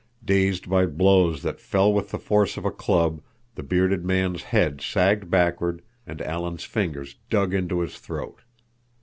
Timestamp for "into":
7.53-7.81